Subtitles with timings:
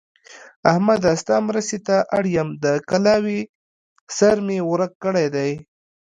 [0.71, 1.11] احمده!
[1.21, 3.39] ستا مرستې ته اړ يم؛ د کلاوې
[4.17, 5.51] سر مې ورک کړی دی.